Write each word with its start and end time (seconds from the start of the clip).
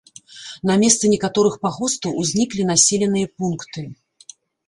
На 0.69 0.77
месцы 0.83 1.05
некаторых 1.13 1.53
пагостаў 1.65 2.17
узніклі 2.23 2.67
населеныя 2.71 3.27
пункты. 3.43 3.81